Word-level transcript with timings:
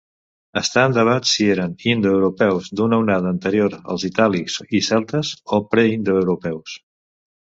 Està 0.59 0.83
en 0.87 0.93
debat 0.97 1.27
si 1.31 1.49
eren 1.55 1.75
indoeuropeus 1.91 2.69
d'una 2.79 2.99
onada 3.03 3.29
anterior 3.33 3.75
als 3.95 4.07
itàlics 4.13 4.57
i 4.81 4.85
celtes, 4.89 5.35
o 5.59 5.61
preindoeuropeus. 5.75 6.75